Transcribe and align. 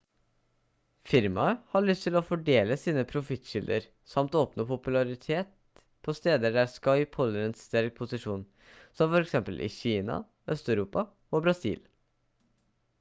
firmaet 1.09 1.59
har 1.73 1.83
lyst 1.89 2.05
til 2.05 2.15
å 2.19 2.23
fordele 2.29 2.77
sine 2.83 3.01
profittkilder 3.11 3.85
samt 4.13 4.37
å 4.37 4.41
oppnå 4.45 4.65
popularitet 4.71 5.51
på 6.07 6.15
steder 6.21 6.57
der 6.57 6.71
skype 6.77 7.21
holder 7.21 7.45
en 7.51 7.55
sterk 7.61 7.95
posisjon 8.01 8.43
som 8.81 9.13
for 9.13 9.27
eksempel 9.29 9.61
i 9.69 9.69
kina 9.77 10.17
øst-europa 10.57 11.05
og 11.29 11.47
brasil 11.49 11.79